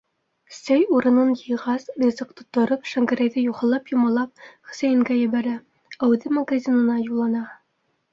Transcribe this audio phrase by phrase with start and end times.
[0.59, 5.53] Сәй урынын йыйғас, ризыҡ тоттороп, Шәңгәрәйҙе юхалап-йомалап, Хөсәйенгә ебәрә,
[6.01, 7.45] ә үҙе магазинына юллана.